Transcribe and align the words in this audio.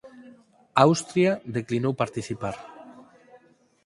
Austria 0.85 1.31
declinou 1.57 1.93
participar. 2.01 2.55